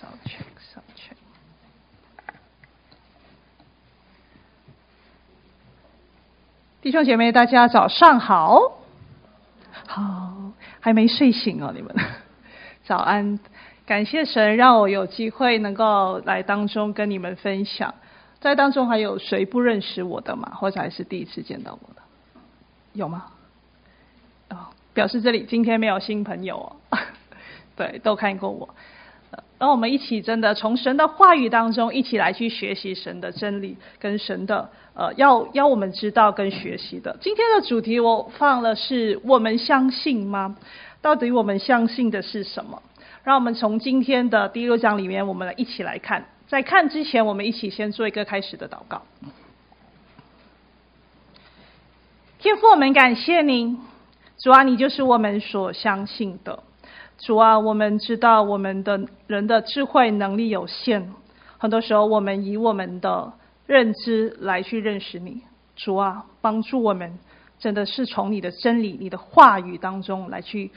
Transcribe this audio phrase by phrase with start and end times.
[0.00, 1.14] 早 check sound check。
[6.80, 8.78] 弟兄姐妹，大家早上好，
[9.86, 11.94] 好，还没睡醒哦，你们
[12.82, 13.38] 早安。
[13.84, 17.94] 感谢神让我有机会能够来当中跟你们分享。
[18.40, 20.52] 在当中还有谁不认识我的吗？
[20.54, 22.00] 或者还是第一次见到我的？
[22.94, 23.26] 有吗？
[24.48, 26.98] 哦，表示这里今天没有新朋友哦。
[27.76, 28.74] 对，都看过我。
[29.60, 37.14] 让我们一起真的从神的话语当中一起来去学习神的真理，跟神的呃要要我们知道跟学习的。
[37.20, 40.56] 今天的主题我放了是我们相信吗？
[41.02, 42.82] 到底我们相信的是什么？
[43.22, 46.24] 让我们从今天的第六章里面，我们来一起来看。
[46.48, 49.02] 在看之前，我们一起先做一个开始的祷告。
[52.38, 53.78] 天父，我们感谢您，
[54.38, 56.62] 主啊，你就是我们所相信的。
[57.20, 61.12] 主啊，我们知道我们的人的智慧能力有限，
[61.58, 63.30] 很多时候我们以我们的
[63.66, 65.42] 认知来去认识你。
[65.76, 67.18] 主啊，帮助我们，
[67.58, 70.70] 真的是从你的真理、你的话语当中来去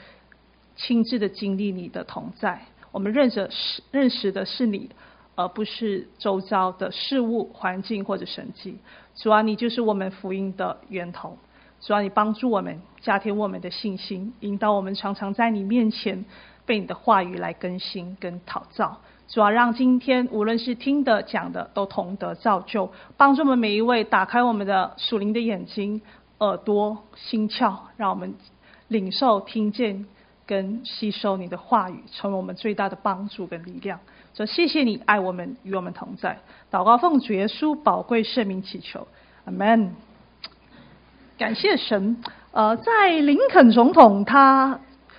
[0.76, 2.60] 亲自的经历你的同在。
[2.92, 4.90] 我们认识是认识的是你，
[5.34, 8.76] 而不是周遭的事物、环境或者神迹。
[9.16, 11.38] 主啊，你就是我们福音的源头。
[11.84, 16.24] 主要，你帮助我们，加添我们的信心，引导我们常常在你面前
[16.64, 18.98] 被你的话语来更新跟讨造。
[19.28, 26.00] 主要，让今天无论是听的讲的都同得造就，帮助我们每一位打开我们的属灵的眼睛、
[26.38, 28.34] 耳朵、心窍，让我们
[28.88, 30.06] 领受、听见
[30.46, 34.00] 跟吸收你的话语，成为我们最大的帮助跟力量。
[34.32, 36.38] 说谢谢你爱我们，与我们同在。
[36.70, 39.06] 祷告奉主耶稣宝贵圣名祈求，
[39.44, 39.94] 阿门。
[41.36, 42.16] 感谢神，
[42.52, 44.78] 呃，在林肯总统他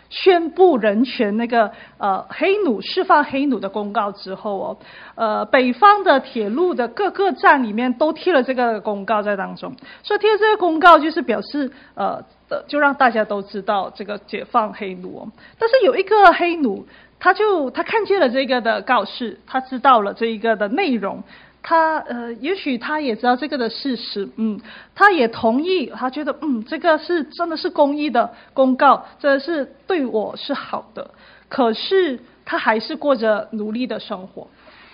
[0.10, 4.78] 宣布人权那个呃黑奴释放黑奴的公告之后哦，
[5.16, 12.24] 呃，北方的铁路的各个站里面都贴了这个公告在当中，所以贴这个公告就是表示呃，
[12.68, 15.30] 就让大家都知道这个解放黑奴。
[15.60, 16.88] 但是有一个黑奴，
[17.20, 21.22] 他就他看见了这个的告示，他知道了这一个的内容。
[21.68, 24.60] 他呃，也许他也知道这个的事实，嗯，
[24.94, 31.10] 他也同意，他觉得嗯，这个是真的是公益的公告，这是对我是好的。
[31.50, 34.48] 可是他还是过着奴隶的生活，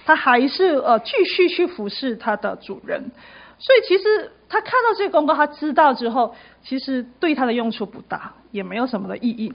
[0.06, 3.04] 他还是呃继续去服侍他的主人。
[3.60, 6.34] 所以其实他看到这个公告，他知道之后，
[6.64, 9.52] 其实对他的用处不大，也没有什么的意义。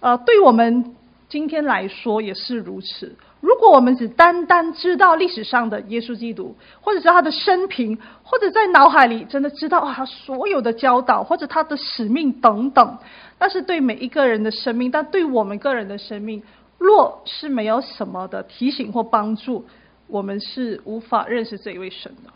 [0.00, 0.96] 呃，对我们
[1.28, 3.14] 今天来说也是如此。
[3.40, 12.98] 如果我们只单单知道历史上的耶稣基督，或者是他的生平，或者在脑海里真的知道他所有的教导，或者他的使命等等，
[13.38, 16.42] 但是对每一个人的生命，但对我们个人的生命，
[16.78, 19.64] 若是没有什么的提醒或帮助，
[20.08, 22.32] 我们是无法认识这一位神的。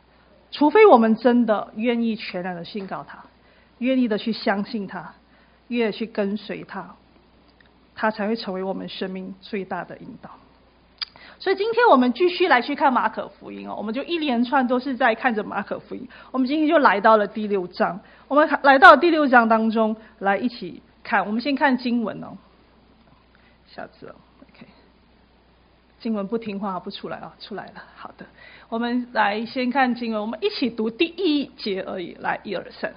[0.53, 3.19] 除非我们真的愿意全然的信靠他，
[3.79, 5.15] 愿意的去相信他，
[5.67, 6.95] 愿意去跟随他，
[7.97, 10.31] 他才会成为我们生命最大的引导。
[11.43, 16.09] 所以今天我们继续来去看马可福音哦，我们就一连串都是在看着马可福音。
[16.31, 17.99] 我们今天就来到了第六章，
[18.29, 21.27] 我们来到第六章当中来一起看。
[21.27, 22.39] 我们先看经文哦，
[23.67, 24.69] 下次哦，OK，
[25.99, 28.25] 经文不听话不出来啊，出来了，好的，
[28.69, 32.95] 我们来先看经文，我们一起读第一节而已，来一二三。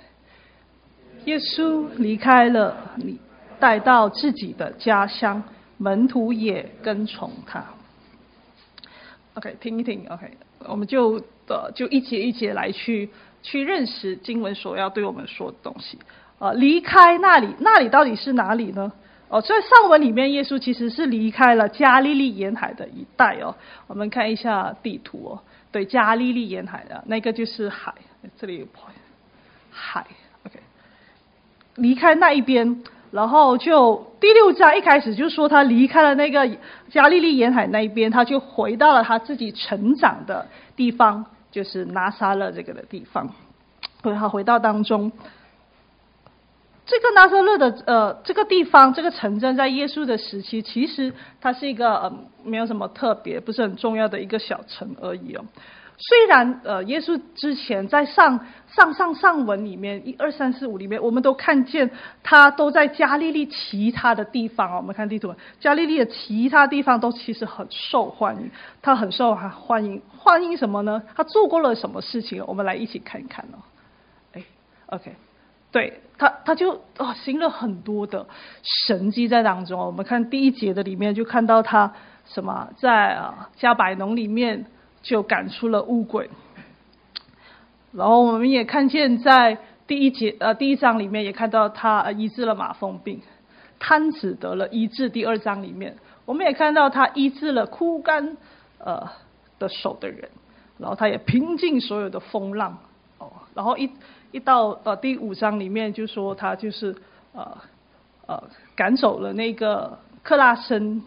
[1.26, 3.20] 耶稣离开了你，
[3.60, 5.42] 带到自己的家乡，
[5.80, 7.66] 门徒也跟从他。
[9.36, 10.06] OK，听一听。
[10.10, 10.32] OK，
[10.66, 13.10] 我们就呃就一节一节来去
[13.44, 16.00] 去认识经文所要对我们说的东西。
[16.40, 18.92] 呃，离开那里，那里到底是哪里呢？
[19.28, 23.56] 哦，在上文里面，耶稣其实是离开了加利利沿海的一带哦。
[23.88, 25.40] 我们看一下地图哦，
[25.72, 27.94] 对，加利利沿海的那个就是海，
[28.38, 28.68] 这里有
[29.70, 30.06] 海。
[30.46, 30.60] OK，
[31.76, 32.84] 离开那一边。
[33.16, 36.46] 然后就第六章一开始就说他离开了那个
[36.90, 40.46] 加利利沿海那一边，他就回到了他自己成长的
[40.76, 43.34] 地方，就是拿撒勒这个的地方。
[44.02, 45.10] 对，他回到当中，
[46.86, 52.14] 这个拿撒勒的呃这个地方这个城镇，在耶稣的时期，其实它是一个呃
[52.44, 55.46] 没有什么特别，不是很重要的一个小城而已哦。
[55.98, 61.90] 虽然呃，耶稣之前在上上上上文里面一二三四五里面，我们都看见
[62.22, 64.78] 他都在加利利其他的地方哦。
[64.78, 68.52] 我们看地图，加利利的其他地方都其实很受欢迎，
[68.82, 70.02] 他很受欢迎。
[70.18, 71.02] 欢迎什么呢？
[71.16, 72.44] 他做过了什么事情？
[72.46, 73.64] 我们来一起看一看哦。
[74.34, 74.44] 哎
[74.88, 75.16] ，OK，
[75.72, 78.28] 对他，他就哦行了很多的
[78.64, 79.80] 神迹在当中。
[79.80, 81.94] 我们看第一节的里面就看到他
[82.26, 84.66] 什么在啊加百农里面
[85.06, 86.28] 就赶出了污鬼。
[87.92, 93.22] 然后我们也看见在第一节呃第一章里面也看到他医治了马蜂病，
[93.78, 95.08] 瘫子得了医治。
[95.10, 98.36] 第二章里面我们也看到他医治了枯干
[98.80, 99.08] 呃
[99.60, 100.28] 的手的人，
[100.80, 102.80] 然后他也平静所有的风浪
[103.20, 103.32] 哦。
[103.54, 103.92] 然后一
[104.32, 106.96] 一到呃第五章里面就说他就是
[107.34, 107.58] 呃
[108.26, 108.44] 呃
[108.76, 111.04] 赶走了那个克拉森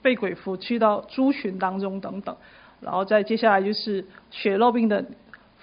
[0.00, 2.34] 被鬼附去到猪群当中等等。
[2.84, 5.04] 然后再接下来就是血肉病的。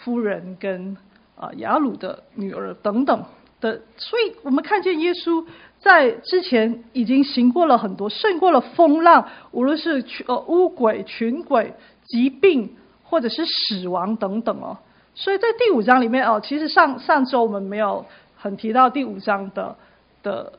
[0.03, 0.97] 夫人跟
[1.35, 3.23] 啊雅鲁的女儿等等
[3.59, 5.45] 的，所以我们看见耶稣
[5.79, 11.75] 在之前已经行过了很多，胜过了风浪，无论是呃污鬼、群鬼、
[12.07, 14.79] 疾病，或者是死亡等等哦。
[15.13, 18.03] 所以在第五章里面哦，其实上上周我们没有
[18.35, 19.75] 很提到第五章的
[20.23, 20.53] 的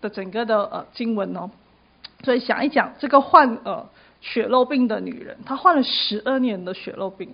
[0.00, 1.48] 的整个的呃经文哦，
[2.24, 3.86] 所以想一讲这个患呃
[4.22, 7.28] 血肉病的女人，她患了十二年的血肉病。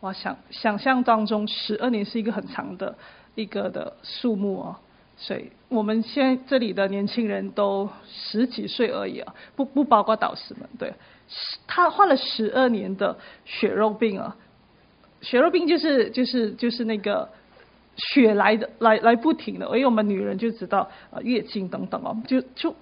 [0.00, 2.94] 我想想象当中，十二年是一个很长的
[3.34, 4.76] 一个的数目哦，
[5.16, 10.68] 所以我们现在这里的年轻人都十几岁而已啊，不不包括导师们。
[10.78, 10.92] 对，
[11.66, 13.16] 他患了十二年的
[13.46, 14.36] 血肉病啊，
[15.22, 17.26] 血肉病就是就是就是那个
[17.96, 22.76] 血来的来来不停的，而我们女人就知道啊月经等等哦，就就。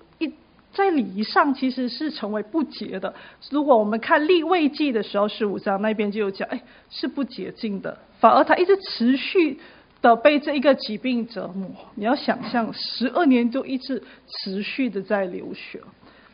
[0.73, 3.13] 在礼仪上其实是成为不洁的。
[3.51, 7.99] 如果我们看立位记的时候，十五章那边就有讲，哎，是不洁净的。
[8.19, 9.61] 反而他一直持续
[10.01, 11.69] 的被这一个疾病折磨。
[11.95, 15.79] 你要想象，十二年就一直持续的在流血，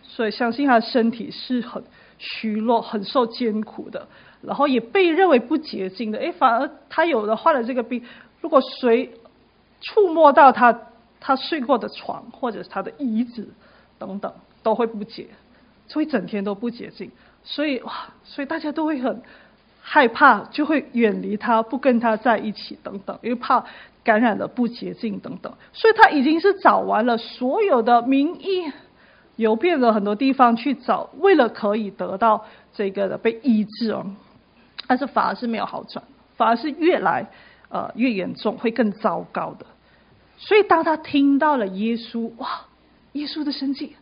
[0.03, 1.83] 所以相信他身体是很
[2.19, 4.07] 虚弱、很受艰苦的。
[4.41, 6.19] 然后也被认为不洁净的。
[6.21, 8.01] 哎，反而他有的患了这个病，
[8.41, 9.11] 如果谁
[9.81, 10.79] 触摸到他
[11.19, 13.49] 他睡过的床，或者是他的椅子。
[13.99, 15.27] 等等都会不洁，
[15.87, 17.11] 所以整天都不洁净，
[17.43, 17.93] 所以哇，
[18.25, 19.23] 所以大家都会很
[19.81, 23.65] 害怕，就会远离他，不跟他在一起等等，因为怕
[24.05, 25.53] 感染了不洁净等等。
[25.73, 28.71] 所以他已经是找完了所有的名医，
[29.37, 34.05] 游遍了很多地方去找，为了可以得到这个的被医治哦，
[34.87, 36.05] 但是反而是没有好转，
[36.37, 37.27] 反而是越来
[37.71, 39.65] 呃越严重，会更糟糕的。
[40.37, 42.61] 所以当他听到了耶稣，哇！
[43.19, 43.97] 耶稣的神迹，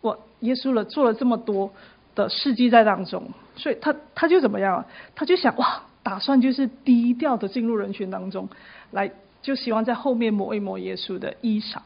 [0.00, 1.72] 我耶稣了做了这么多
[2.14, 4.86] 的事迹在当中，所以他他就怎么样啊？
[5.14, 8.48] 他就想哇，打算就是低调的进入人群当中，
[8.90, 9.10] 来
[9.42, 11.78] 就希望在后面摸一摸耶稣的衣裳、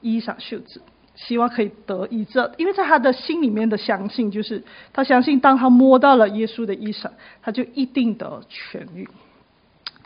[0.00, 0.80] 衣裳袖子，
[1.16, 2.54] 希望可以得一这。
[2.56, 4.62] 因为在他的心里面的相信，就是
[4.92, 7.10] 他相信当他摸到了耶稣的衣裳，
[7.42, 9.08] 他就一定得痊愈，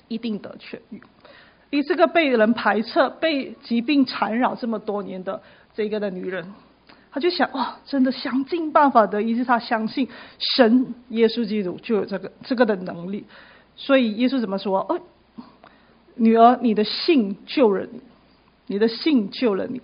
[0.08, 1.02] 一定得痊愈。
[1.72, 5.42] 因为这个被人排斥、被疾病缠绕这么多年的。
[5.74, 6.52] 这个的女人，
[7.10, 10.06] 她就想哇，真的想尽办法的，于是她相信
[10.38, 13.24] 神耶稣基督就有这个这个的能力。
[13.74, 14.80] 所以耶稣怎么说？
[14.80, 15.00] 哦，
[16.14, 18.02] 女儿，你的信救了你，
[18.66, 19.80] 你的信救了你。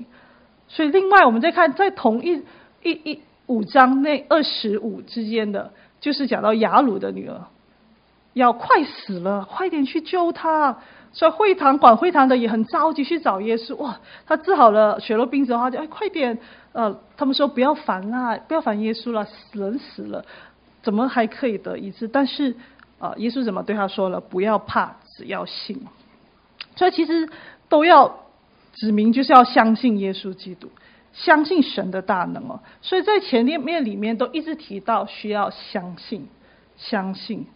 [0.69, 2.43] 所以另外我们再看，在同一
[2.82, 7.46] 一一五章那二十五之间的，就是讲到雅鲁的女儿
[8.34, 10.76] 要快死了，快点去救她。
[11.12, 13.76] 所以会堂管会堂的也很着急去找耶稣。
[13.76, 16.38] 哇，他治好了血肉病之后，他就哎快点，
[16.72, 20.25] 呃，他们说不要烦啦，不要烦耶稣了，死人死了，
[20.82, 22.06] 怎么还可以得医治？
[22.06, 22.52] 但是
[22.99, 24.20] 啊、呃，耶稣怎么对他说了？
[24.20, 25.81] 不要怕，只要信。
[26.77, 27.29] 所以其实
[27.69, 28.20] 都要
[28.74, 30.69] 指明，就是要相信耶稣基督，
[31.12, 32.60] 相信神的大能哦。
[32.82, 36.29] 所以在前面面里面都一直提到需要相信，
[36.77, 37.46] 相信。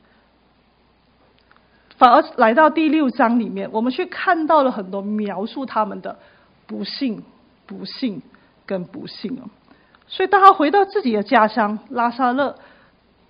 [2.02, 6.18] 反而来到第六章里面，我们却看到了很多描述他们的
[6.66, 7.22] 不幸、
[7.64, 8.20] 不幸
[8.66, 9.46] 跟不幸哦。
[10.08, 12.56] 所以当他回到自己的家乡拉撒勒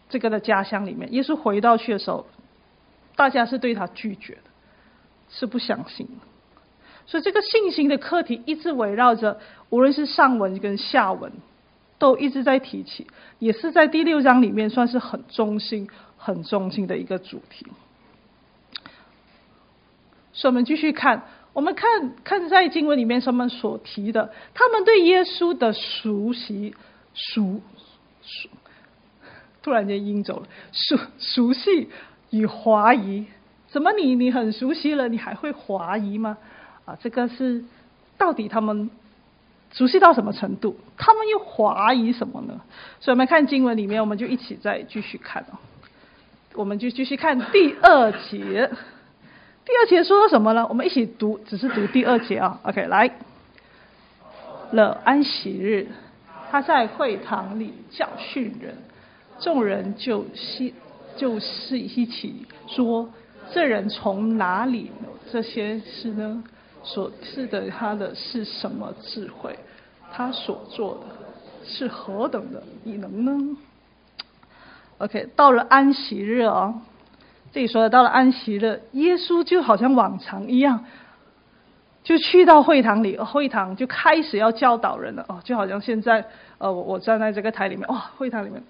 [0.09, 2.25] 这个的家乡里面，耶稣回到去的时候，
[3.15, 4.41] 大家是对他拒绝的，
[5.29, 6.13] 是不相信的。
[7.05, 9.39] 所以这个信心的课题一直围绕着，
[9.69, 11.31] 无论是上文跟下文，
[11.99, 13.07] 都一直在提起，
[13.39, 15.87] 也是在第六章里面算是很中心、
[16.17, 17.67] 很中心的一个主题。
[20.33, 21.23] 所以我们继续看，
[21.53, 26.75] 我们看看在经文里面他们所提的，他们对耶稣的熟悉、
[27.13, 27.61] 熟
[28.23, 28.49] 熟，
[29.63, 31.91] 突然间音走了，熟熟悉
[32.31, 33.27] 与怀疑，
[33.69, 36.39] 怎么你你很熟悉了，你还会怀疑吗？
[36.87, 37.63] 啊，这个是
[38.17, 38.91] 到底他们
[39.73, 40.79] 熟悉到什么程度？
[40.97, 42.59] 他们又怀疑什么呢？
[43.01, 45.59] 所以我们看经文里面，我们就一起再继续看哦，
[46.55, 48.71] 我们就继续看第二节。
[49.65, 50.67] 第二节说了什么呢？
[50.69, 52.61] 我们一起读，只是读第二节啊。
[52.65, 53.11] OK，来
[54.73, 55.87] 了安息日，
[56.51, 58.77] 他在会堂里教训人，
[59.39, 60.75] 众人就希
[61.17, 63.09] 就是一起说，
[63.53, 66.43] 这人从哪里有这些事呢？
[66.83, 69.57] 所赐的他的是什么智慧？
[70.13, 71.03] 他所做的
[71.65, 73.57] 是何等的异能呢
[74.99, 76.83] ？OK，到了安息日啊，
[77.53, 80.85] 这里说的到了安息日，耶稣就好像往常一样，
[82.03, 86.25] 就去到会堂里，会堂就开始要教导人了哦，就好像现在
[86.59, 88.63] 呃，我站在这个台里面，哇、会堂里面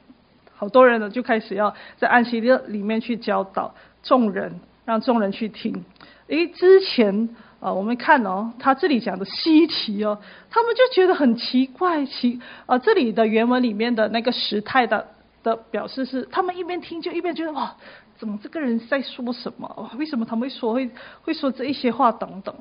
[0.55, 5.85] 好多人呢，就开始要在安息日里面去教导众人，让众人去听。
[6.27, 7.31] 诶，之前。
[7.63, 10.19] 啊，我们看哦，他这里讲的稀奇哦，
[10.51, 12.77] 他们就觉得很奇怪奇啊。
[12.77, 15.07] 这里的原文里面的那个时态的
[15.45, 17.77] 的表示是，他们一边听就一边觉得哇，
[18.23, 19.91] 怎么这个人在说什么？
[19.99, 20.89] 为什么他们会说会
[21.23, 22.55] 会说这一些话等等？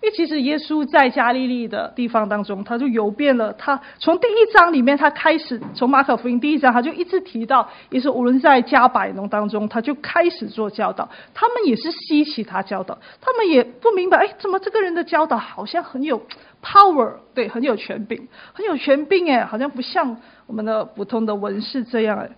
[0.00, 3.52] 因为其实耶稣在加利利的地方当中，他就游遍了。
[3.54, 11.08] 他从第一章里面，他开始从马可福音第一章，他就一直提到，也是无论在加百农当中，他就开始做教导。
[11.34, 16.24] 他们也是稀奇他教导，他们也不明白，哎，怎么这个人的教导好像很有
[16.62, 22.30] power，对，很有权柄，很有权柄，哎，好像不像我们的普通的文士这样，哎。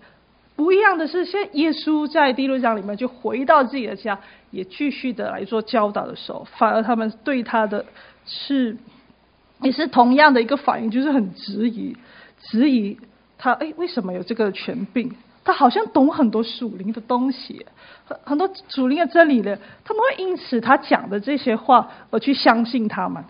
[0.55, 4.19] 不一样的是，现在耶稣在第六章里面就回到自己的家，
[4.51, 7.85] 也继续的来做教导的时候，反而他们对他的
[8.27, 8.77] 是
[9.63, 11.97] 也是同样的一个反应，就是很质疑，
[12.39, 12.99] 质疑
[13.39, 15.13] 他哎，为什么有这个权柄？
[15.43, 17.67] 他好像懂很多属灵的东西，
[18.05, 23.25] 很很多属灵的真理的，他们会因此他讲的这些话而去相信他们，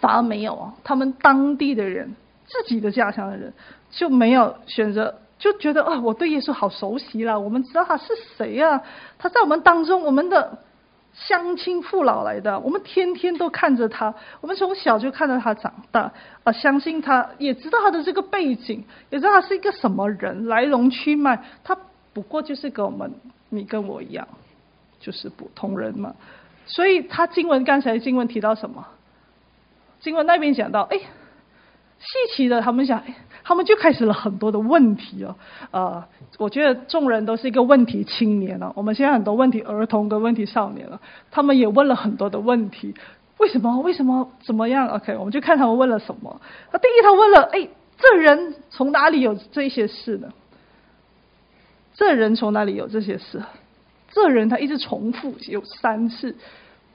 [0.00, 3.52] 反而没有啊，他们当地的人，自己的家乡的人
[3.90, 5.14] 就没有选择。
[5.38, 7.38] 就觉得啊，我对耶稣好熟悉了。
[7.38, 8.82] 我们知道他是谁呀？
[9.18, 10.58] 他在我们当中，我们的
[11.14, 12.58] 乡亲父老来的。
[12.58, 21.44] 我们天天都看着他，我们从小就看着他长大啊，相信他，也知道他的这个背景，也知道他是一个什么人，来龙去脉。
[21.62, 21.78] 他
[22.12, 23.14] 不过就是跟我们，
[23.48, 24.26] 你跟我一样，
[24.98, 26.16] 就是普通人嘛。
[26.66, 28.84] 所以他经文刚才经文提到什么？
[30.00, 31.00] 经文那边讲到，哎。
[31.98, 33.02] 稀奇的，他们想，
[33.42, 35.34] 他们就开始了很多的问题哦。
[35.70, 36.04] 呃，
[36.38, 38.72] 我觉得众人都是一个问题青年了。
[38.76, 41.00] 我们现在很多问题儿童跟问题少年了，
[41.30, 42.94] 他们也问了很多的问题。
[43.38, 43.80] 为什么？
[43.80, 44.30] 为什么？
[44.42, 46.40] 怎么样？OK，我们就看他们问了什么。
[46.72, 50.32] 那第一，他问了：哎，这人从哪里有这些事呢？
[51.94, 53.42] 这人从哪里有这些事？
[54.10, 56.36] 这人他一直重复有三次，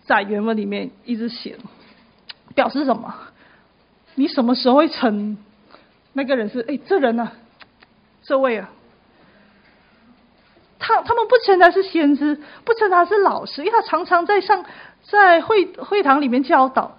[0.06, 1.58] 在原文里面一直写，
[2.56, 3.14] 表示什么？
[4.16, 5.38] 你什么时候会称
[6.14, 6.62] 那个人是？
[6.68, 7.32] 哎，这人呢、
[8.22, 8.70] 这位啊？
[10.80, 14.66] 他他们不称他是先知，不称他是老师，因为他常常在上
[15.02, 16.98] 在会会堂里面教导。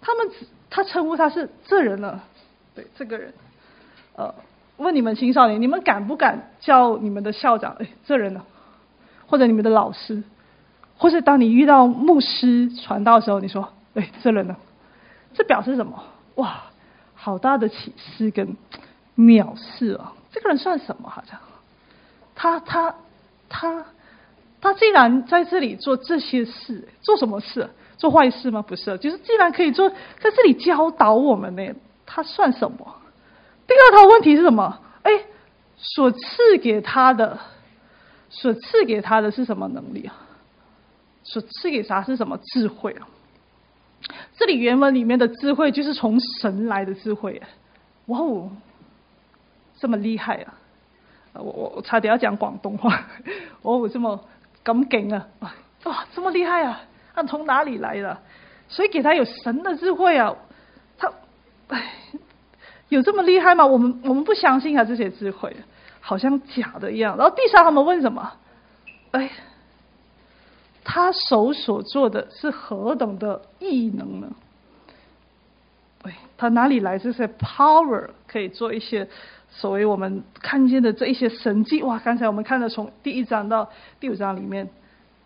[0.00, 0.30] 他们
[0.70, 2.20] 他称呼他是这人呢、
[2.74, 3.34] 对，这个人。
[4.16, 4.34] 呃，
[4.78, 7.76] 问你们青少年，你们敢不敢叫你们的校长？
[7.78, 8.42] 哎，这人呢、
[9.26, 10.22] 或者你们的老师？
[10.96, 14.56] 或是当你遇到牧师传道的时候，你说：哎，这人呢、
[15.34, 16.02] 这表示什么？
[16.38, 16.62] 哇，
[17.14, 18.56] 好大的启示跟
[19.16, 20.12] 藐视啊！
[20.32, 21.08] 这个人算什么？
[21.08, 21.38] 好像
[22.34, 22.94] 他他
[23.48, 23.84] 他
[24.60, 27.68] 他既然在这里做这些事，做什么事？
[27.96, 28.62] 做坏事吗？
[28.62, 31.74] 不是，就是既然可以做，在这里教导我们呢，
[32.06, 32.94] 他算什么？
[33.66, 34.80] 第二套问题是什么？
[35.02, 35.10] 哎，
[35.76, 37.36] 所赐给他的，
[38.30, 40.14] 所赐给他的是什么能力啊？
[41.24, 43.08] 所赐给他是什么智慧啊？
[44.38, 47.42] 这里原文里面的智慧就是从神来的智慧，
[48.06, 48.48] 哇哦，
[49.76, 50.54] 这么厉害啊！
[51.34, 53.04] 我我我差点要讲广东话，
[53.62, 54.24] 哦，这么
[54.64, 55.26] 咁劲啊！
[55.82, 56.80] 哇，这么厉害啊！
[57.14, 58.16] 他从哪里来的？
[58.68, 60.32] 所以给他有神的智慧啊！
[60.96, 61.12] 他，
[61.66, 61.94] 哎，
[62.90, 63.66] 有这么厉害吗？
[63.66, 65.56] 我们我们不相信他这些智慧，
[66.00, 67.16] 好像假的一样。
[67.16, 68.32] 然后第三，他们问什么？
[69.10, 69.28] 哎。
[70.90, 74.30] 他手所做的是何等的异能呢？
[76.04, 79.06] 哎，他哪里来这些 power 可以做一些
[79.50, 81.82] 所谓我们看见的这一些神迹？
[81.82, 81.98] 哇！
[81.98, 83.68] 刚才我们看了从第一章到
[84.00, 84.66] 第五章里面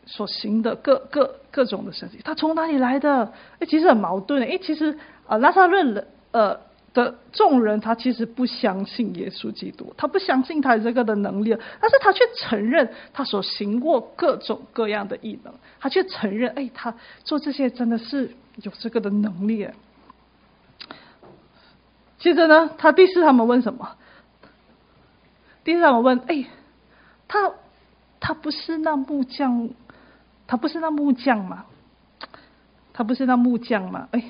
[0.04, 3.32] 所行的各各各种的神迹，他从哪里来的？
[3.60, 4.42] 哎，其实很矛盾。
[4.42, 6.58] 哎，其实啊，拉撒勒人呃。
[6.94, 16.94] 的众人，他其实不相信耶稣基督，他不相信他这个的能力，但是他却承认他所行过各种各样的异能，他却承认，哎，他
[17.24, 19.66] 做这些真的是有这个的能力。
[22.18, 23.96] 接着呢，他第四他们问什么？
[25.64, 26.44] 第四他们问，哎，
[27.26, 27.52] 他
[28.20, 29.70] 他不是那木匠，
[30.46, 31.64] 他不是那木匠吗？
[32.92, 34.08] 他不是那木匠吗？
[34.10, 34.22] 哎。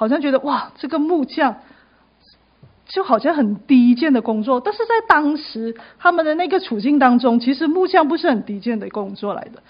[0.00, 1.56] 好像觉得哇，这个木匠
[2.86, 4.58] 就好像很低贱的工作。
[4.58, 9.62] 但是在当时他们的那个处境当中，其实木匠不是很低贱的工作来的。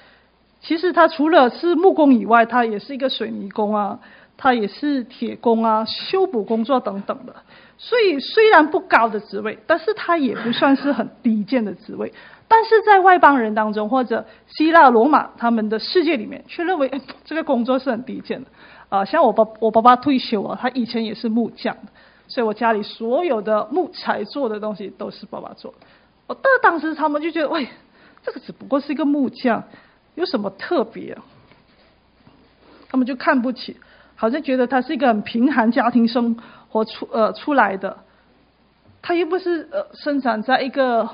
[0.61, 3.99] 其实他除了是木工以外，他也是一个水泥工啊，
[4.37, 7.35] 他也是铁工啊，修补工作等等的。
[7.77, 12.13] 所以虽然不高的职位，但是他也不算是很低贱的职位。
[12.47, 18.51] 但是在外邦人当中，或者希腊、罗马他们的世界里面，却认为，哎，这个工作是很低贱的。
[18.91, 21.75] 啊、像我爸，我爸爸退休啊，他以前也是木匠，
[22.29, 25.87] 所以我家里所有的木材做的东西都是爸爸做的。
[26.27, 27.67] 我但当时他们就觉得，喂，
[28.23, 29.65] 这个只不过是一个木匠，
[30.17, 31.17] 有什么特别？
[32.91, 33.79] 他们就看不起，
[34.15, 36.37] 好像觉得他是一个很贫寒家庭生
[36.69, 37.97] 活出呃出来的，
[39.01, 41.09] 他又不是呃生长在一个。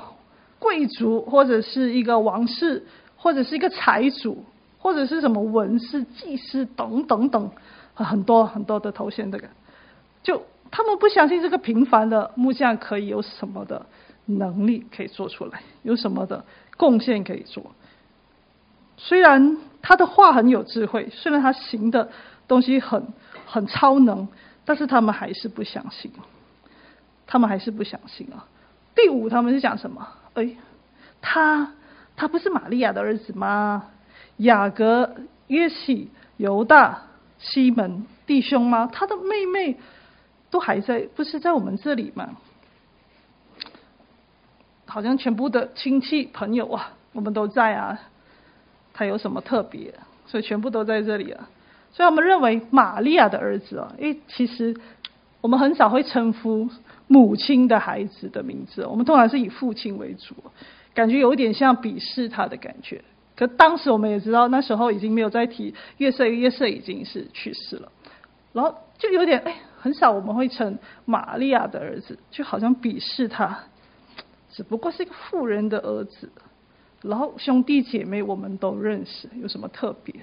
[0.59, 2.83] 贵族或者是一个王室，
[3.15, 4.43] 或者是一个财主，
[4.77, 7.51] 或者是什么文士、祭司等等等，
[7.93, 9.31] 很多很多的头衔。
[9.31, 9.47] 这个，
[10.23, 13.85] 就他们不相信这个平凡的木匠可以有什么的
[14.25, 16.45] 能力可以做出来，有什么的
[16.77, 17.71] 贡献可以做。
[18.97, 22.09] 虽然他的话很有智慧，虽然他行的
[22.47, 23.07] 东西很
[23.45, 24.27] 很超能，
[24.65, 26.11] 但是他们还是不相信。
[27.29, 28.47] 他们还是不相信啊。
[28.95, 30.07] 第五，他们是讲什么？
[30.33, 30.55] 哎，
[31.21, 31.73] 他
[32.15, 33.83] 他不是玛利亚的儿子吗？
[34.37, 35.15] 雅各、
[35.47, 37.03] 约西、犹大、
[37.39, 38.89] 西门弟兄吗？
[38.91, 39.77] 他的妹妹
[40.49, 42.37] 都还在，不是在我们这里吗？
[44.85, 47.99] 好像全部的亲戚朋友啊，我们都在啊。
[48.93, 49.93] 他有什么特别？
[50.25, 51.49] 所以全部都在这里啊。
[51.91, 54.75] 所以我们认为玛利亚的儿子啊，诶，其实
[55.41, 56.69] 我们很少会称呼。
[57.09, 60.35] 母亲的孩子的名字，我们通常是以父亲为主，
[60.93, 63.01] 感觉有一点像鄙视他的感觉。
[63.37, 67.89] 可当时我们也知道，那时候已经没有再提约瑟，约瑟已经是去世了。
[68.51, 73.59] 然后就有点哎，很少我们会称玛利亚的儿子，就好像鄙视他，
[74.51, 76.31] 只不过是一个富人的儿子。
[77.03, 80.15] 然后兄弟姐妹我们都认识，有什么特别？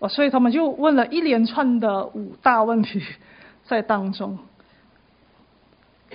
[0.00, 3.02] 哦，所以他们就问了一连串的五大问题
[3.64, 4.38] 在当中。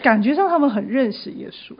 [0.01, 1.75] 感觉上他们很认识耶稣，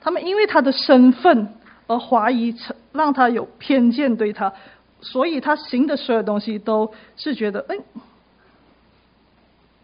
[0.00, 1.48] 他们因为他的身份
[1.86, 4.54] 而怀疑成，让他有偏见对他，
[5.00, 7.76] 所以他行的所有东西都是觉得，哎，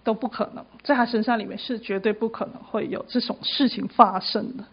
[0.05, 4.64] 都不可能，在他身上里面是绝对不可能会有这种事情发生的，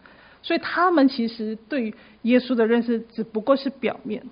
[0.43, 4.23] 所以他们其实对耶稣的认识只不过是表面，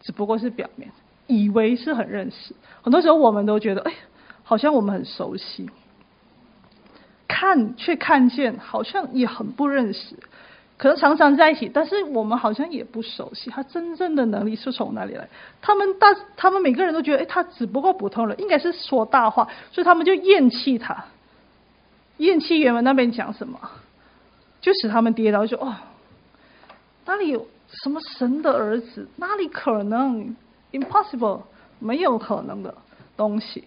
[0.00, 0.88] 只不过是表面，
[1.26, 3.92] 以为是很认识，很多时候我们都觉得，哎，
[4.44, 5.68] 好像我们很熟悉。
[7.26, 10.14] 看却看见，好像也很不认识，
[10.80, 15.28] 可能常常在一起，但是我们好像也不熟悉他真正的能力是从哪里来。
[15.60, 16.06] 他们大，
[16.38, 21.04] 他们每个人都觉得，哎，他只不过普通人，应该是说大话，所以他们就厌弃他。
[22.16, 23.60] 厌弃原文那边讲什么，
[24.62, 25.76] 就使他们跌倒，就说哦，
[27.04, 27.46] 哪里有
[27.82, 29.06] 什么神的儿子？
[29.16, 30.34] 哪里可能
[30.72, 31.42] ？Impossible，
[31.78, 32.74] 没有可能的
[33.18, 33.64] 东西。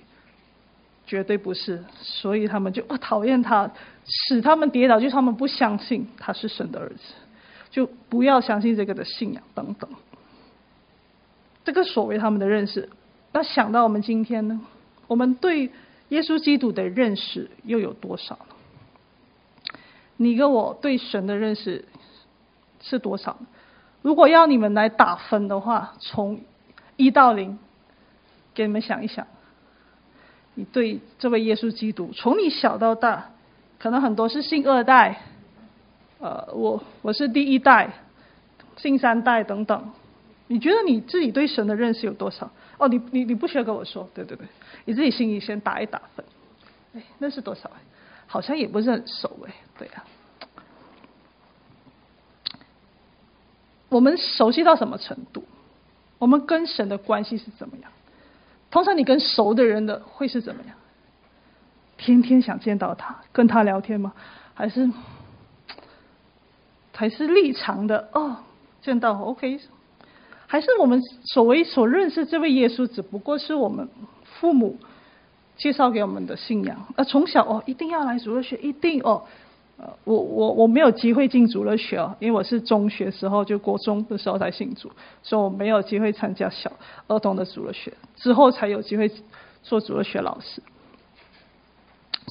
[1.06, 3.70] 绝对不是，所以他们就啊讨厌他，
[4.06, 7.14] 使他们跌倒，就是他们不相信他是神的儿子，
[7.70, 9.90] 就不要相信这个的信仰等等。
[11.66, 12.90] 这个所谓他们的认识，
[13.32, 14.62] 那想到我们今天呢，
[15.08, 15.70] 我们对
[16.10, 19.76] 耶稣基督的认识又有多少呢？
[20.18, 21.86] 你跟我对神的认识
[22.82, 23.38] 是多少？
[24.02, 26.40] 如果要你们来打分的话，从
[26.96, 27.58] 一到零，
[28.54, 29.28] 给你们想一想。
[30.56, 33.32] 你对这位耶稣基督，从你小到大，
[33.80, 35.22] 可能很多是信二代，
[36.20, 37.92] 呃，我我是第一代，
[38.78, 39.92] 信三代等等。
[40.48, 42.52] 你觉得你自己对神的认识有多少？
[42.78, 44.46] 哦，你你你不需要跟我说，对对对，
[44.86, 46.26] 你自己心里先打一打分。
[46.96, 47.72] 哎，那是多少？
[48.28, 50.04] 好像也不是很熟哎，对啊。
[53.90, 55.44] 我们熟悉到什么程度？
[56.20, 57.92] 我们跟神的关系是怎么样？
[58.74, 60.76] 通常你跟熟的人的会是怎么样？
[61.96, 64.12] 天天想见到他，跟他聊天吗？
[64.56, 64.90] 还是
[66.92, 68.38] 还是立场的哦？
[68.82, 69.60] 见到 OK？
[70.48, 73.88] 还是我们所谓所认识这位耶稣，只不过是我们
[74.24, 74.80] 父母
[75.56, 76.76] 介绍给我们的信仰？
[76.96, 79.24] 呃，从小哦，一定要来主日学，一定哦。
[80.04, 84.92] 我我我没有机会进主日学哦，因为我是中学时候就国中的时候才信主，
[85.22, 86.72] 所以我没有机会参加小
[87.08, 89.12] 儿童的主日学，之后才有机会
[89.62, 90.62] 做主日学老师。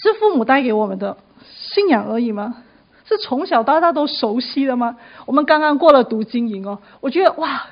[0.03, 2.63] 是父母带给我们的信仰而已吗？
[3.05, 4.97] 是从小到大都熟悉的吗？
[5.27, 7.67] 我们刚刚过了读经营哦，我觉得哇，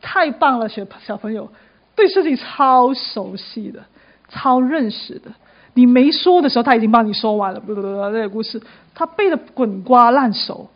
[0.00, 1.50] 太棒了，学小朋友
[1.94, 3.82] 对事情超熟悉的，
[4.28, 5.30] 超认识的。
[5.74, 7.60] 你没说的时候，他已经帮你说完了。
[7.60, 8.60] 不不不，这个故事
[8.94, 10.68] 他背得滚瓜烂熟，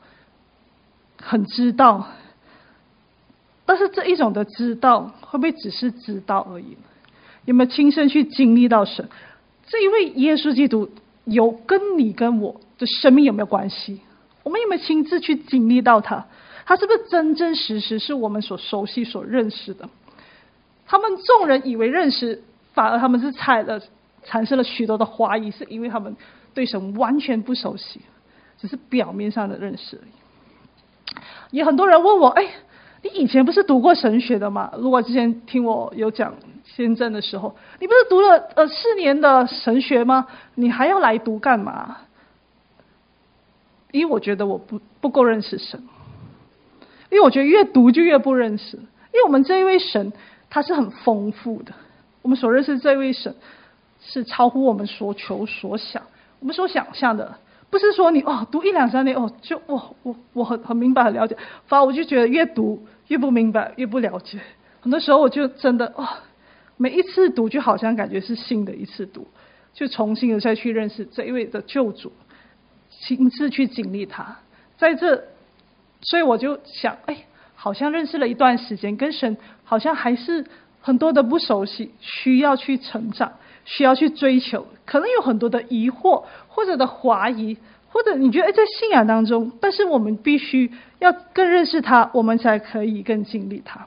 [1.20, 2.06] 很知道。
[3.64, 6.76] 但是这一种的知道，会不会只是知道而已？
[7.44, 9.08] 有没有亲身去经历到神？
[9.66, 10.90] 这一位耶稣基督
[11.24, 14.00] 有跟你跟我的生命有没有关系？
[14.42, 16.26] 我们有没有亲自去经历到他？
[16.64, 19.88] 他是不是真真实实是我们所熟悉、所认识的？
[20.86, 22.42] 他们众人以为认识，
[22.74, 23.80] 反而他们是踩了，
[24.24, 26.16] 产生了许多的怀疑，是因为他们
[26.54, 28.00] 对神完全不熟悉，
[28.58, 30.12] 只是表面上的认识而已。
[31.50, 32.46] 也很多人问我：“哎，
[33.02, 34.72] 你以前不是读过神学的吗？
[34.78, 36.34] 如果之前听我有讲
[36.76, 40.26] 见证的时候，你不是读了呃四年的神学吗？
[40.54, 41.98] 你还要来读干嘛？”
[43.92, 45.82] 因为我觉得我不不够认识神。
[47.10, 50.14] 因为我觉得越读就越不认识，因为我们这一位神
[50.48, 51.74] 他是很丰富的，
[52.22, 53.34] 我们所认识这位神
[54.04, 56.02] 是超乎我们所求所想，
[56.40, 57.36] 我们所想象的，
[57.70, 61.36] 不是说你哦读一两三年哦就哦我我很很明白很了解，
[61.66, 64.38] 反而我就觉得越读越不明白越不了解，
[64.80, 66.08] 很多时候我就真的哦
[66.76, 69.26] 每一次读就好像感觉是新的一次读，
[69.72, 72.12] 就重新的再去认识这一位的救主，
[72.90, 74.38] 亲自去经历他，
[74.76, 75.24] 在这。
[76.04, 77.16] 所以我就想，哎，
[77.54, 80.44] 好像认识了一段时间，跟神好像还是
[80.80, 87.56] 很多的不熟悉，需要去成长，需要去追求，可能有很多的疑惑或者的怀疑，
[87.88, 93.86] 或者你觉得哎，在信仰当中，但是我们必须要更认识他，我们才可以更经历他。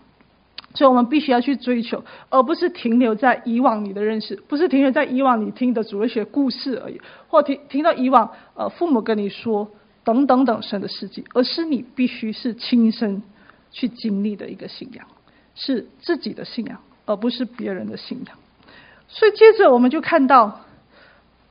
[0.73, 9.69] 所以我们必须要去追求，而不是停留在以往你的认识，不是停留在以往你听的主日学故事而已，或听听到以往呃父母跟你说。
[10.05, 13.23] 等等等神的事迹，而是你必须是亲身
[13.71, 15.03] 去经历的一个信仰，
[15.55, 18.37] 是自己的信仰，而不是别人的信仰。
[19.07, 20.61] 所以接着我们就看到，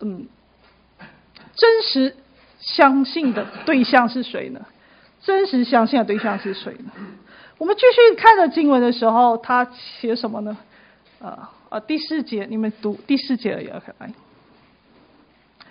[0.01, 0.27] 嗯，
[1.55, 2.17] 真实
[2.59, 4.61] 相信的对象是谁呢？
[5.23, 6.93] 真实相信的对象是谁呢？
[7.57, 9.64] 我们继续看着经文的时候，他
[10.01, 10.57] 写什么呢？
[11.23, 13.69] 啊啊，第四节，你们读第四节而已。
[13.69, 14.12] OK，来，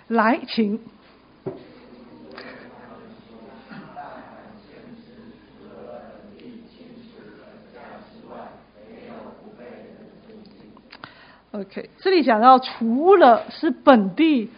[0.08, 0.80] 来，请。
[11.54, 14.50] OK，这里讲到，除了是本地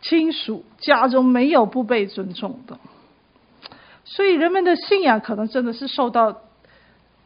[0.00, 2.78] 亲属，家中没有不被尊重的。
[4.04, 6.42] 所以人们的信仰可能真的是受到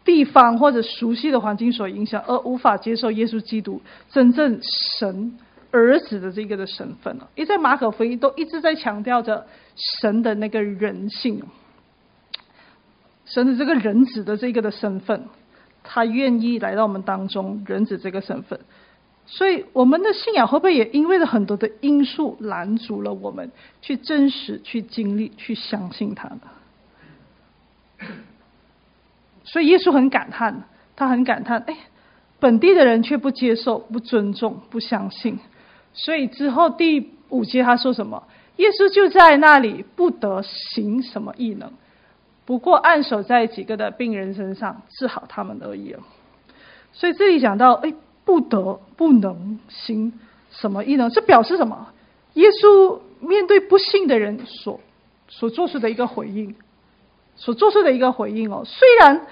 [0.06, 5.38] 地方或者熟悉的环境所影响，而无法接受耶稣基督真正神
[5.70, 7.28] 儿子的这个的身份了。
[7.34, 9.46] 因为在马可福音都一直在强调着
[10.00, 11.42] 神的那个人性，
[13.26, 15.26] 神的这个人子的这个的身份，
[15.82, 18.58] 他愿意来到我们当中，人子这个身份。
[19.32, 26.40] 所以，我们的信仰会不会也因为了很多的因素拦阻了我们去真实、去经历、去相信他呢？
[29.44, 30.64] 所以，耶稣很感叹，
[30.96, 31.76] 他很感叹，哎，
[32.40, 35.38] 本地的人却不接受、不尊重、不相信。
[35.92, 38.24] 所以之后第五节他说什么？
[38.56, 41.70] 耶稣就在那里不得行什么异能，
[42.44, 45.94] 不过按手在几个的病人身上治好他们而已。
[46.92, 47.94] 所以这里讲到，哎。
[48.30, 50.12] 不得不能行
[50.52, 51.10] 什么异能？
[51.10, 51.88] 这表示什么？
[52.34, 54.78] 耶稣面对不信的人所
[55.26, 56.54] 所做出的一个回应，
[57.34, 58.62] 所做出的一个回应哦。
[58.64, 59.26] 虽然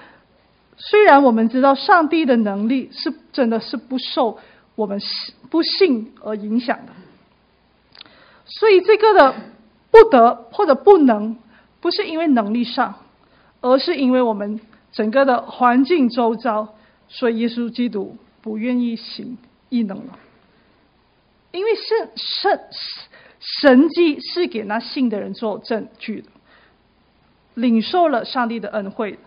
[0.75, 4.37] 虽然我们知道上帝的能力是真的是不受
[4.75, 4.99] 我们
[5.49, 6.91] 不信而影响的，
[8.45, 9.33] 所以这个的
[9.91, 11.37] 不得或者不能，
[11.79, 12.95] 不是因为能力上，
[13.61, 14.59] 而是因为我们
[14.91, 16.75] 整个的环境周遭，
[17.07, 18.17] 所以耶稣基督。
[18.41, 19.37] 不愿意行
[19.69, 20.17] 异能了，
[21.51, 22.59] 因为是神
[23.39, 26.29] 神迹是给那信的人做证据的，
[27.55, 29.19] 领受了上帝的恩惠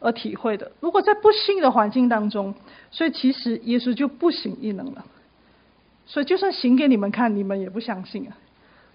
[0.00, 0.72] 而体会的。
[0.80, 2.54] 如果在不信的环境当中，
[2.90, 5.04] 所以其实耶稣就不行异能了。
[6.06, 8.36] 所以就算行给你们看，你们也不相信啊。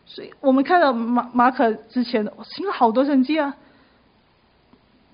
[0.05, 3.55] 所以我们看到马马可之前行了好多神迹啊，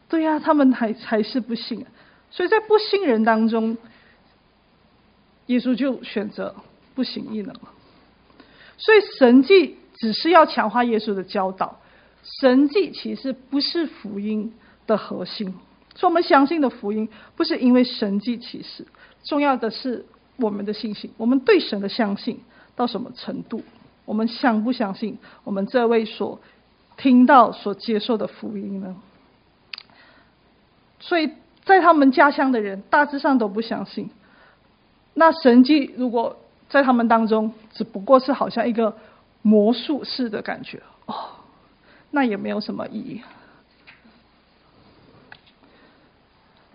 [0.09, 1.87] 对呀、他们还还是不信啊。
[2.31, 3.77] 所以在不信人当中。
[5.47, 6.55] 耶稣就选择
[6.95, 7.61] 不行异能了，
[8.77, 11.79] 所以神迹只是要强化耶稣的教导，
[12.41, 14.53] 神迹其实不是福音
[14.85, 15.53] 的核心。
[15.95, 18.85] 所以我们相信的福音不是因为神迹奇事，
[19.23, 20.05] 重要的是
[20.35, 22.39] 我们的信心，我们对神的相信
[22.75, 23.63] 到什么程度？
[24.05, 26.39] 我们相不相信我们这位所
[26.97, 28.95] 听到、所接受的福音呢？
[30.99, 31.31] 所以
[31.63, 34.09] 在他们家乡的人大致上都不相信。
[35.19, 36.37] 那神迹如果
[36.69, 38.95] 在他们当中只不过是好像一个
[39.41, 41.15] 魔术式的感觉哦，
[42.11, 43.21] 那也没有什么意义，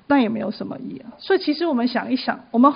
[0.09, 1.03] 那也没有什么意义。
[1.19, 2.75] 所以其实我们想一想，我们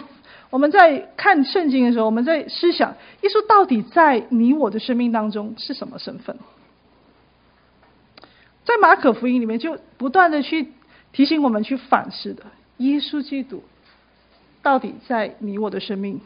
[0.50, 6.36] 我们在看圣经的时候，我们在思想耶稣到底在你我的生命当中是什么身份？
[8.64, 10.72] 在马可福音里面就不断的去
[11.12, 12.44] 提醒我们去反思的，
[12.76, 13.64] 耶稣基督
[14.66, 16.20] 到底在你我的生命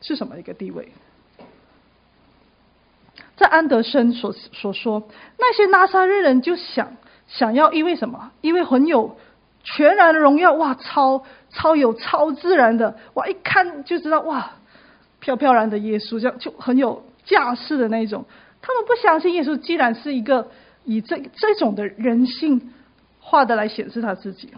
[0.00, 0.90] 是什么一个地位？
[3.36, 6.96] 在安德森所所说，那些拉撒日人就想
[7.28, 8.32] 想要因为什么？
[8.40, 9.16] 因为很有
[9.62, 14.54] 全然的荣耀，哇，超超有超自然的，哇，一看就知道哇，
[15.20, 18.24] 飘飘然的耶稣，这样就很有架势的那一种。
[18.60, 20.50] 他们不相信耶稣，既然是一个。
[20.84, 22.72] 以这这种的人性
[23.20, 24.48] 化的来显示他自己，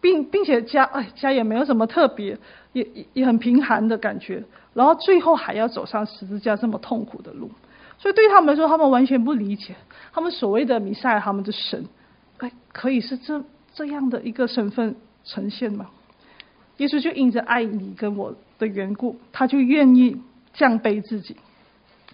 [0.00, 2.38] 并并且家哎家也没有什么特别，
[2.72, 4.42] 也也也很贫寒的感觉，
[4.72, 7.50] 然后最后还要走上十字架这么痛苦的路，
[7.98, 9.74] 所以对他们来说，他们完全不理解，
[10.12, 11.86] 他们所谓的弥赛亚，他们的神，
[12.38, 13.44] 哎，可以是这
[13.74, 15.90] 这样的一个身份呈现吗？
[16.78, 20.16] 耶稣就因着爱你跟我的缘故，他就愿意
[20.52, 21.36] 降卑自己，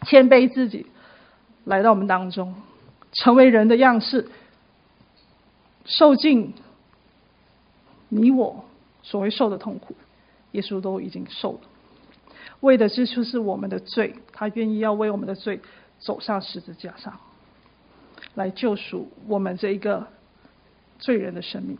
[0.06, 0.86] 谦卑自己，
[1.64, 2.54] 来到我们当中。
[3.12, 4.28] 成为人的样式，
[5.84, 6.54] 受尽
[8.10, 8.66] 你我
[9.02, 9.96] 所谓受的痛苦，
[10.52, 11.60] 耶稣都已经受了。
[12.60, 15.60] 为的之处是我们的罪，他愿意要为我们的罪
[15.98, 17.18] 走上十字架上，
[18.34, 20.06] 来救赎我们这一个
[20.98, 21.78] 罪人的生命。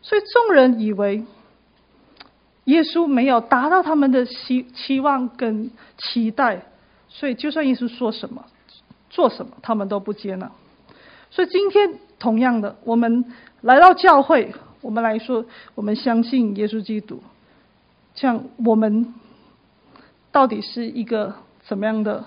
[0.00, 1.24] 所以众人以为
[2.64, 6.62] 耶稣没有达到他们的期期望跟期待，
[7.10, 8.46] 所以就算耶稣说什么。
[9.10, 10.50] 做什么，他们都不接纳。
[11.28, 13.26] 所以今天同样的，我们
[13.60, 17.22] 来到教会，我们来说，我们相信耶稣基督。
[18.14, 19.14] 像我们
[20.30, 22.24] 到底是一个怎么样的？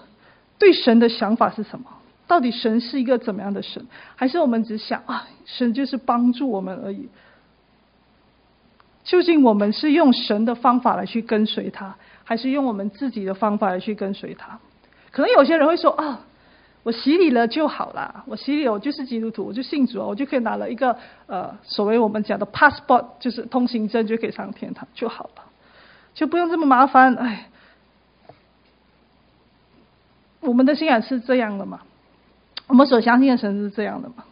[0.57, 1.85] 对神的想法是什么？
[2.27, 3.85] 到底神是一个怎么样的神？
[4.15, 7.09] 还是我们只想啊，神就是帮助我们而已？
[9.03, 14.59] 究竟我们是用神的方法来去跟随他，还是用我们自己的方法来去跟随他？
[15.11, 16.21] 可能有些人会说啊。
[16.85, 20.95] 我洗礼了就好了，我洗礼我就是基督徒，我就信主，我就可以拿了一个
[21.25, 25.41] 呃所谓我们讲的 passport，就是通行证，就可以上天堂就好了，
[26.13, 27.15] 就不用这么麻烦。
[27.15, 27.49] 哎，
[30.41, 31.81] 我们的信仰是这样的嘛？
[32.67, 34.23] 我们所相信的神是这样的嘛？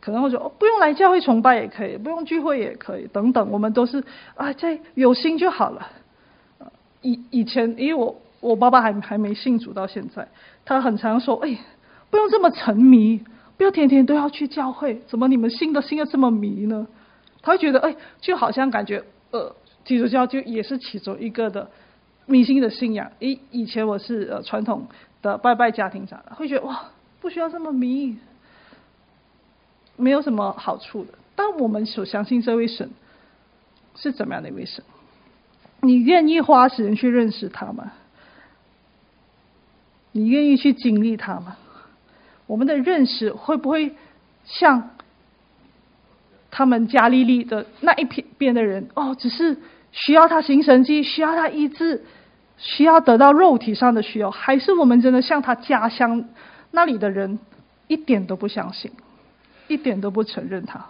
[0.00, 4.02] 可能会说哦，不用来教会崇拜也可以，不用聚会也可以，等等，我们都是
[4.36, 5.86] 啊，在有心就好了。
[7.02, 8.18] 以以前因为我。
[8.40, 10.28] 我爸爸还还没信主到现在，
[10.64, 11.58] 他很常说：“哎，
[12.08, 13.20] 不用这么沉迷，
[13.56, 16.86] 不要天天都要去教会，怎么你们信的信的这么迷呢？”
[17.42, 21.68] 他会觉得：“哎，就好像感觉呃，基督教就也是其中一个的
[22.26, 23.10] 迷信的信仰。
[23.18, 24.86] 以以前我是呃传统
[25.20, 28.16] 的拜拜家庭长的，会觉得哇，不需要这么迷，
[29.96, 31.14] 没有什么好处的。
[31.34, 32.88] 但我们所相信这位神
[33.96, 34.84] 是怎么样的一位神？
[35.80, 37.90] 你愿意花时间去认识他吗？”
[40.18, 41.56] 你愿意去经历他吗？
[42.46, 43.94] 我们的认识会不会
[44.44, 44.90] 像
[46.50, 48.04] 他们加利利的那一
[48.36, 48.88] 边的人？
[48.94, 49.56] 哦，只是
[49.92, 52.04] 需要他行神迹，需要他医治，
[52.56, 56.28] 需要得到肉体上的需要，还是我们真的像他家乡
[56.72, 57.38] 那里的人，
[57.86, 58.90] 一点都不相信，
[59.68, 60.84] 一点都不承认他？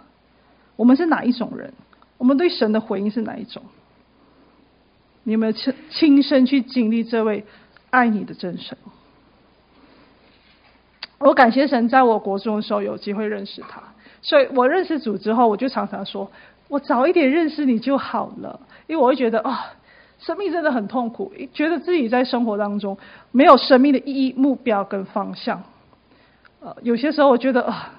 [0.75, 1.71] 我们是哪一种人？
[2.17, 3.61] 我们对神的回应是哪一种？
[5.21, 7.45] 你有没有亲亲身去经历这位
[7.91, 8.75] 爱你的真神？
[11.19, 13.81] 我感谢神，在我国中的时候有机会认识他，
[14.21, 16.31] 所以我认识主之后，我就常常说，
[16.69, 19.57] 我早一点认识你就好了，因为我会觉得啊、哦，
[20.19, 22.97] 生命真的很痛苦，觉得自己在生活当中
[23.31, 25.61] 没有生命的意义、目标跟方向。
[26.61, 27.91] 呃，有些时候我觉得啊、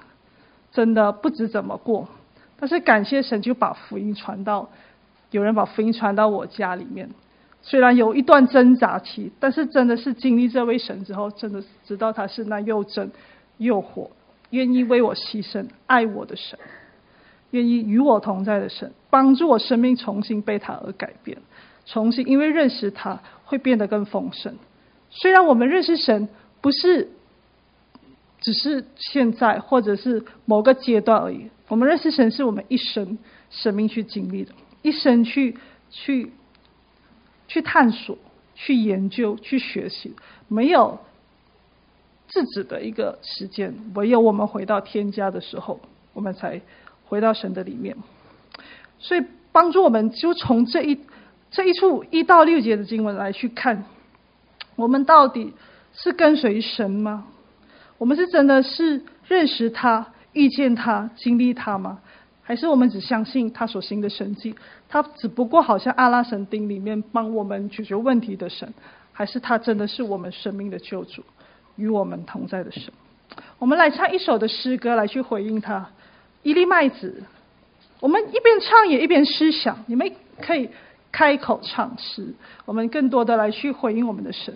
[0.72, 2.08] 真的不知怎么过，
[2.58, 4.68] 但是感谢神，就把福音传到，
[5.30, 7.10] 有人把福音传到我家里面。
[7.62, 13.10] 虽然有一段挣扎期，但是真的是经历这位神之后，真的知道他是那又真
[13.58, 14.10] 又活、
[14.48, 16.58] 愿意为我牺牲、爱我的神，
[17.50, 21.36] 愿意与我同在的神，帮助我生命重新被他而改变，
[21.84, 24.54] 重新因为认识他会变得更丰盛。
[25.10, 26.30] 虽然我们认识神
[26.62, 27.10] 不是
[28.40, 33.18] 只是现在或者是某个阶段而已，我们认识神是我们一生
[33.50, 35.58] 生命去经历的，一生去
[35.90, 36.32] 去。
[37.50, 38.16] 去探索、
[38.54, 40.14] 去研究、去学习，
[40.46, 41.00] 没有
[42.28, 43.74] 自己的一个时间。
[43.96, 45.80] 唯有我们回到天家的时候，
[46.12, 46.60] 我们才
[47.06, 47.96] 回到神的里面。
[49.00, 51.00] 所以帮助我们，就从这一
[51.50, 53.84] 这一处一到六节的经文来去看，
[54.76, 55.52] 我们到底
[55.92, 57.26] 是跟随神吗？
[57.98, 61.98] 我们是真的是认识他、遇见他、经历他吗？
[62.50, 64.52] 还是我们只相信他所行的神迹？
[64.88, 68.74] 他只不过好像阿拉神丁里面帮我们解决问题的神，
[69.12, 71.22] 还是他真的是我们生命的救主，
[71.76, 72.92] 与我们同在的神？
[73.60, 75.88] 我们来唱一首的诗歌来去回应他。
[76.42, 77.22] 一粒麦子，
[78.00, 79.84] 我们一边唱也一边思想。
[79.86, 80.10] 你们
[80.42, 80.68] 可以
[81.12, 82.34] 开口唱诗，
[82.64, 84.52] 我们更多的来去回应我们的神。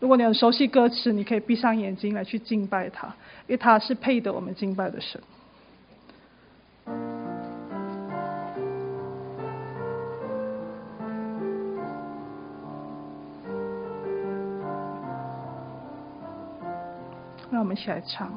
[0.00, 3.08] 如果你很熟悉歌词，你可以闭上眼睛来去敬拜他，
[3.46, 5.20] 因为他是配得我们敬拜的神。
[17.74, 18.30] 们一起来唱。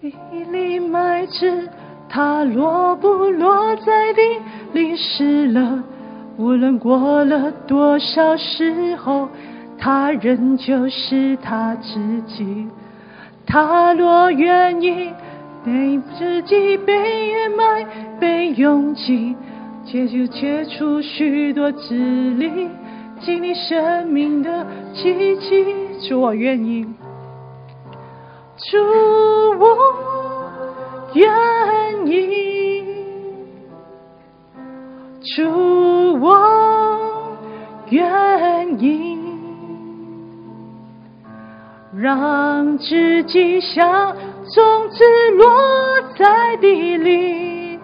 [0.00, 1.68] 一粒麦子，
[2.08, 4.22] 它落不落在地
[4.72, 5.82] 里湿了，
[6.36, 9.28] 无论过了多少时候，
[9.78, 12.68] 它仍旧是它自己。
[13.46, 15.12] 它若愿意
[15.64, 17.86] 被自己被掩埋、
[18.18, 19.36] 被拥挤，
[19.84, 22.68] 结就结出许多子粒，
[23.20, 25.64] 经历生命的奇迹。
[26.08, 26.86] 主，我愿意。
[28.70, 28.78] 主，
[29.58, 29.66] 我
[31.14, 32.84] 愿意。
[35.34, 35.42] 主，
[36.20, 36.26] 我
[37.88, 39.18] 愿意。
[41.94, 44.16] 让自己像
[44.54, 45.04] 种子
[45.36, 47.78] 落在地里，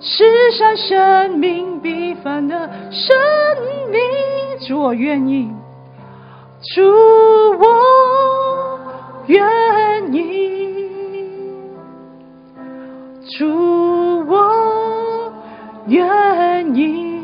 [0.00, 3.16] 世上生命必凡的生
[3.90, 4.00] 命。
[4.66, 5.50] 主，我愿意。
[6.74, 6.82] 主，
[7.58, 7.66] 我
[9.26, 9.42] 愿
[10.12, 10.86] 意，
[13.38, 15.32] 主，我
[15.86, 17.20] 愿意，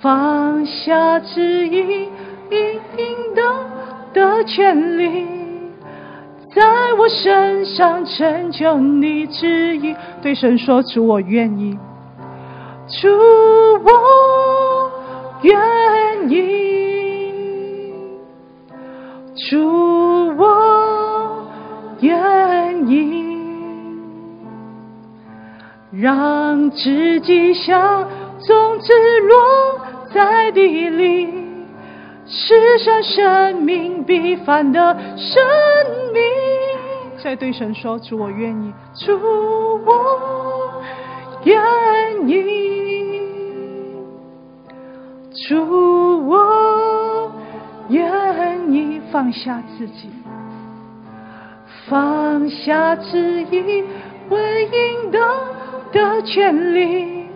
[0.00, 2.08] 放下自己
[2.52, 3.42] 应得
[4.12, 5.26] 的权利，
[6.54, 6.62] 在
[6.96, 9.96] 我身上成就你旨意。
[10.22, 11.76] 对神说：主，我愿意，
[12.86, 13.08] 主，
[13.82, 14.90] 我
[15.42, 16.63] 愿意。
[19.50, 21.46] 主，我
[22.00, 23.22] 愿意，
[25.92, 28.08] 让自己像
[28.40, 29.80] 种子落
[30.14, 31.28] 在地里，
[32.26, 35.42] 世上生命必凡的生
[36.14, 36.22] 命。
[37.22, 38.72] 再对神说：主，我愿意。
[38.94, 39.12] 主，
[39.84, 40.82] 我
[41.44, 41.62] 愿
[42.26, 42.42] 意。
[45.46, 47.30] 主，我
[47.90, 49.02] 愿意。
[49.14, 50.10] 放下自己，
[51.86, 53.84] 放下自己
[54.28, 55.20] 为应得
[55.92, 57.28] 的权利，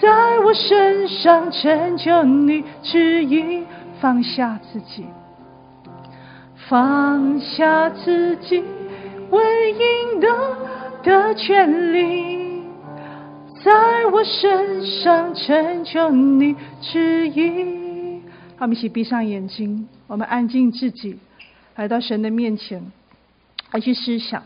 [0.00, 3.62] 在我身上成就你旨意。
[4.00, 5.04] 放下自己，
[6.70, 8.64] 放下自己
[9.30, 10.56] 为应得
[11.02, 12.62] 的权利，
[13.62, 13.70] 在
[14.10, 18.22] 我身上成就你旨意。
[18.56, 19.86] 好，我们一起闭上眼睛。
[20.10, 21.20] 我们安静自己，
[21.76, 22.90] 来到神的面前，
[23.70, 24.42] 来去思想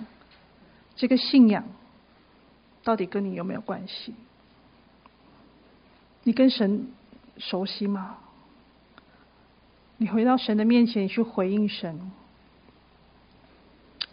[0.95, 1.65] 这个信仰
[2.83, 4.13] 到底跟你有没有关系？
[6.23, 6.89] 你跟神
[7.39, 8.19] 熟悉吗？
[9.97, 12.13] 你回到神的面前去回应神，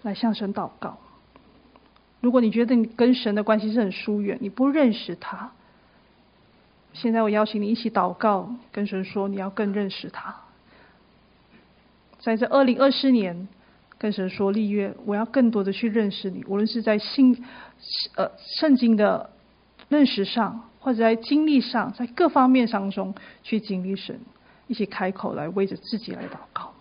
[0.04, 1.00] 来向神祷告。
[2.22, 5.52] 如果你觉得你跟神的关系是很疏远，你不认识他，
[6.94, 10.34] 现在我邀请你一起祷告，跟神说你要更认识他。
[12.22, 13.48] 在这二零二四年，
[13.98, 17.44] 跟神说立约，我要更多的去认识你，无论是在信，
[18.16, 19.32] 呃，圣经的
[19.90, 24.20] 认识上，或者在经历上，在各方面当中去经历神，
[24.68, 26.72] 一起开口来为着自己来祷告。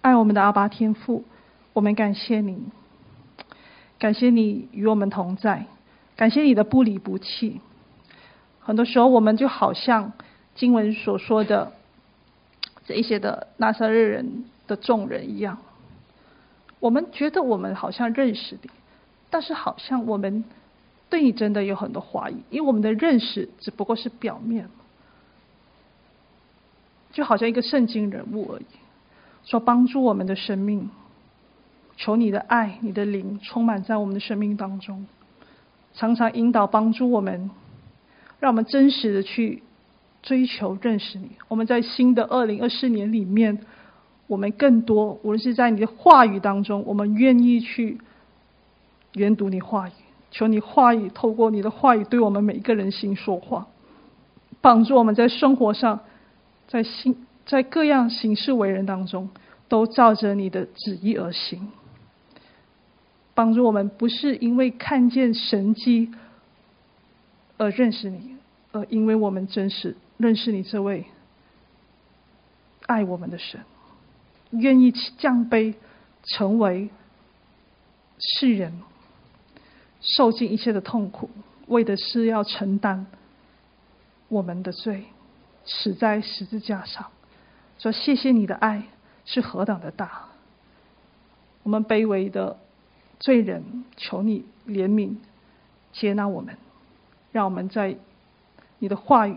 [0.00, 1.22] 爱我们的阿爸天父。
[1.72, 2.64] 我们感谢你，
[3.98, 5.66] 感谢你与我们同在，
[6.16, 7.60] 感谢你的不离不弃。
[8.58, 10.12] 很多时候，我们就好像
[10.54, 11.72] 经文所说的
[12.84, 15.58] 这一些的拿撒勒人的众人一样，
[16.80, 18.70] 我们觉得我们好像认识你，
[19.30, 20.44] 但是好像我们
[21.08, 24.68] 对你真的有很多怀疑，因为我们的认识只不过是表面，
[27.12, 28.64] 就好像一个圣经人物而已，
[29.44, 30.90] 说帮助我们的生命。
[32.02, 35.06] 求你的爱，你的灵充满在我们的生命当中，
[35.92, 37.50] 常常引导帮助我们，
[38.38, 39.62] 让我们真实的去
[40.22, 41.32] 追求认识你。
[41.48, 43.58] 我们在新的二零二四年里面，
[44.28, 47.98] 我们更多，无论是在你的话语当中，我们愿意去
[49.12, 49.92] 研读你话语，
[50.30, 53.66] 求你话语透过你的话语对我们每一个人心说话，
[54.62, 56.00] 帮助我们在生活上，
[56.66, 59.28] 在心在各样行事为人当中，
[59.68, 61.68] 都照着你的旨意而行。
[63.40, 66.12] 帮助我们不是因为看见神迹
[67.56, 68.36] 而认识你，
[68.70, 71.06] 而因为我们真实认识你这位
[72.84, 73.62] 爱我们的神，
[74.50, 75.72] 愿意降卑
[76.22, 76.90] 成为
[78.18, 78.82] 世人，
[80.02, 81.30] 受尽一切的痛苦，
[81.66, 83.06] 为的是要承担
[84.28, 85.04] 我们的罪，
[85.64, 87.06] 死在十字架上。
[87.78, 88.82] 说谢谢你的爱
[89.24, 90.28] 是何等的大，
[91.62, 92.58] 我们卑微的。
[93.20, 93.62] 罪人，
[93.96, 95.14] 求你怜悯、
[95.92, 96.56] 接纳我们，
[97.30, 97.94] 让我们在
[98.78, 99.36] 你的话语、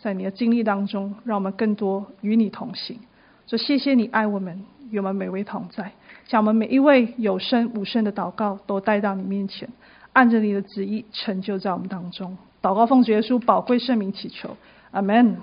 [0.00, 2.98] 在你的经历当中，让我们更多与你同行。
[3.46, 5.92] 说谢谢你爱我们，与我们每位同在，
[6.26, 9.68] 将我们每一位有声无声的祷告都带到你面前，
[10.14, 12.36] 按着你的旨意成就在我们当中。
[12.62, 14.56] 祷告奉主耶稣宝贵圣名祈求，
[14.90, 15.36] 阿门。